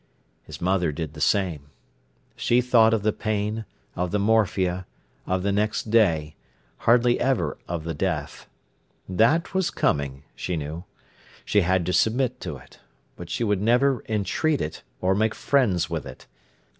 [0.41, 1.69] His mother did the same.
[2.35, 3.65] She thought of the pain,
[3.95, 4.87] of the morphia,
[5.27, 6.35] of the next day;
[6.89, 8.49] hardly ever of the death.
[9.07, 10.85] That was coming, she knew.
[11.45, 12.79] She had to submit to it.
[13.15, 16.25] But she would never entreat it or make friends with it.